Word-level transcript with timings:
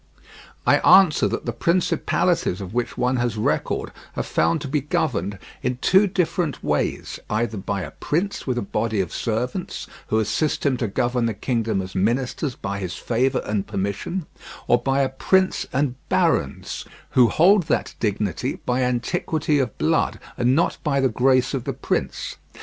I 0.65 0.79
answer 0.79 1.27
that 1.27 1.45
the 1.45 1.53
principalities 1.53 2.59
of 2.59 2.73
which 2.73 2.97
one 2.97 3.17
has 3.17 3.37
record 3.37 3.91
are 4.15 4.23
found 4.23 4.59
to 4.61 4.67
be 4.67 4.81
governed 4.81 5.37
in 5.61 5.77
two 5.79 6.07
different 6.07 6.63
ways; 6.63 7.19
either 7.29 7.57
by 7.57 7.81
a 7.83 7.91
prince, 7.91 8.47
with 8.47 8.57
a 8.57 8.63
body 8.63 8.99
of 8.99 9.13
servants, 9.13 9.85
who 10.07 10.17
assist 10.17 10.65
him 10.65 10.75
to 10.77 10.87
govern 10.87 11.27
the 11.27 11.35
kingdom 11.35 11.83
as 11.83 11.93
ministers 11.93 12.55
by 12.55 12.79
his 12.79 12.95
favour 12.95 13.43
and 13.45 13.67
permission; 13.67 14.25
or 14.65 14.81
by 14.81 15.01
a 15.01 15.09
prince 15.09 15.67
and 15.71 15.93
barons, 16.09 16.83
who 17.11 17.27
hold 17.27 17.65
that 17.67 17.93
dignity 17.99 18.57
by 18.65 18.81
antiquity 18.81 19.59
of 19.59 19.77
blood 19.77 20.17
and 20.35 20.55
not 20.55 20.79
by 20.83 20.99
the 20.99 21.09
grace 21.09 21.53
of 21.53 21.65
the 21.65 21.73
prince. 21.73 22.37